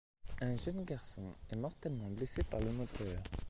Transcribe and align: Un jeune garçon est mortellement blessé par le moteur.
Un 0.41 0.55
jeune 0.57 0.83
garçon 0.83 1.35
est 1.51 1.55
mortellement 1.55 2.09
blessé 2.09 2.41
par 2.43 2.59
le 2.59 2.71
moteur. 2.71 3.21